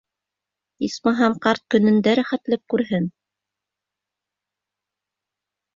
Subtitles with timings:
[0.87, 3.07] Исмаһам, ҡарт көнөндә рәхәтлек күрһен!